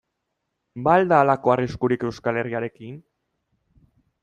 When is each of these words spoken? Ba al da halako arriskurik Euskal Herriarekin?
Ba 0.87 0.95
al 0.99 1.05
da 1.11 1.19
halako 1.25 1.53
arriskurik 1.57 2.07
Euskal 2.11 2.41
Herriarekin? 2.43 2.99